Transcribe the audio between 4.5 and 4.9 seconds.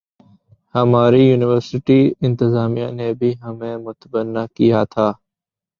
کیا